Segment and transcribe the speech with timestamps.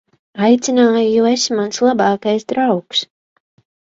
[0.45, 3.03] Aicināju, jo esi mans labākais draugs.